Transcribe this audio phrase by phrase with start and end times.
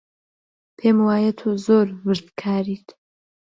[0.77, 2.87] پێم وایە تۆ زۆر وردکاریت.